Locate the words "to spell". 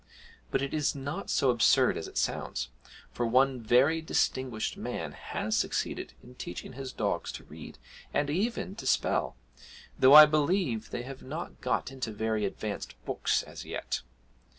8.77-9.35